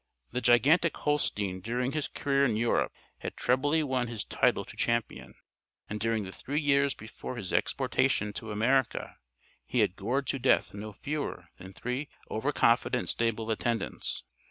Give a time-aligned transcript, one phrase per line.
[0.31, 5.35] The gigantic Holstein during his career in Europe had trebly won his title to champion.
[5.87, 9.17] And during the three years before his exportation to America
[9.63, 14.23] he had gored to death no fewer than three over confident stable attendants.